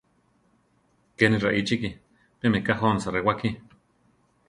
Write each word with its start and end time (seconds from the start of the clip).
Kéni 1.17 1.37
raíchiki; 1.43 1.89
pé 2.39 2.45
meká 2.53 2.73
jónsa 2.81 3.11
rewáki. 3.15 3.49